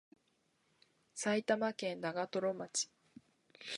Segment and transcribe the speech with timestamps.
[1.13, 2.89] 埼玉県長瀞町